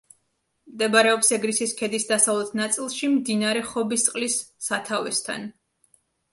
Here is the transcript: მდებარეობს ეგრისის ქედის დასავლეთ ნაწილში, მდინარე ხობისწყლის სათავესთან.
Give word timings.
მდებარეობს 0.69 1.29
ეგრისის 1.37 1.73
ქედის 1.81 2.07
დასავლეთ 2.13 2.57
ნაწილში, 2.61 3.11
მდინარე 3.19 3.63
ხობისწყლის 3.71 4.41
სათავესთან. 4.73 5.49